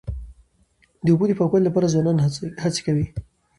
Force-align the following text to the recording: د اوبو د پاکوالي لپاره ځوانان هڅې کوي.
د 1.03 1.05
اوبو 1.11 1.25
د 1.29 1.33
پاکوالي 1.39 1.63
لپاره 1.67 1.91
ځوانان 1.93 2.17
هڅې 2.63 2.81
کوي. 2.87 3.05